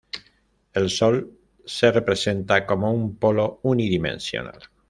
[0.73, 4.59] El Sol se representa como un polo unidimensional.